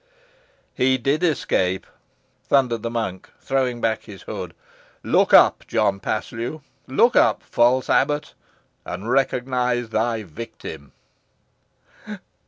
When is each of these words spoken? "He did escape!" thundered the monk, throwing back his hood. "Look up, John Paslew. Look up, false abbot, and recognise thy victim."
"He 0.73 0.97
did 0.97 1.21
escape!" 1.21 1.85
thundered 2.47 2.81
the 2.81 2.89
monk, 2.89 3.29
throwing 3.39 3.81
back 3.81 4.05
his 4.05 4.23
hood. 4.23 4.55
"Look 5.03 5.31
up, 5.31 5.63
John 5.67 5.99
Paslew. 5.99 6.63
Look 6.87 7.15
up, 7.15 7.43
false 7.43 7.87
abbot, 7.87 8.33
and 8.83 9.11
recognise 9.11 9.89
thy 9.89 10.23
victim." 10.23 10.91